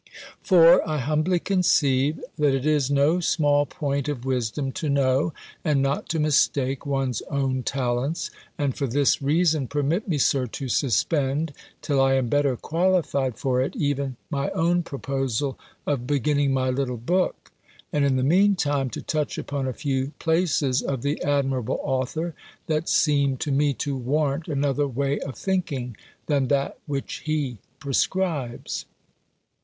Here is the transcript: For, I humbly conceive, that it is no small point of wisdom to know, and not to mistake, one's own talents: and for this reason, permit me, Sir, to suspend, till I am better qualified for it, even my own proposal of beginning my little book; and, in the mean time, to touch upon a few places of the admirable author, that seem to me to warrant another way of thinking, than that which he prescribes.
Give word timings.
For, 0.41 0.81
I 0.89 0.97
humbly 0.97 1.37
conceive, 1.39 2.19
that 2.35 2.55
it 2.55 2.65
is 2.65 2.89
no 2.89 3.19
small 3.19 3.67
point 3.67 4.09
of 4.09 4.25
wisdom 4.25 4.71
to 4.71 4.89
know, 4.89 5.31
and 5.63 5.79
not 5.83 6.09
to 6.09 6.19
mistake, 6.19 6.87
one's 6.87 7.21
own 7.29 7.61
talents: 7.61 8.31
and 8.57 8.75
for 8.75 8.87
this 8.87 9.21
reason, 9.21 9.67
permit 9.67 10.07
me, 10.07 10.17
Sir, 10.17 10.47
to 10.47 10.67
suspend, 10.69 11.53
till 11.83 12.01
I 12.01 12.15
am 12.15 12.29
better 12.29 12.57
qualified 12.57 13.37
for 13.37 13.61
it, 13.61 13.75
even 13.75 14.15
my 14.31 14.49
own 14.55 14.81
proposal 14.81 15.59
of 15.85 16.07
beginning 16.07 16.51
my 16.51 16.71
little 16.71 16.97
book; 16.97 17.51
and, 17.93 18.03
in 18.03 18.15
the 18.15 18.23
mean 18.23 18.55
time, 18.55 18.89
to 18.89 19.03
touch 19.03 19.37
upon 19.37 19.67
a 19.67 19.71
few 19.71 20.13
places 20.17 20.81
of 20.81 21.03
the 21.03 21.21
admirable 21.21 21.79
author, 21.83 22.33
that 22.65 22.89
seem 22.89 23.37
to 23.37 23.51
me 23.51 23.71
to 23.75 23.95
warrant 23.95 24.47
another 24.47 24.87
way 24.87 25.19
of 25.19 25.35
thinking, 25.37 25.95
than 26.25 26.47
that 26.47 26.79
which 26.87 27.21
he 27.25 27.59
prescribes. 27.77 28.85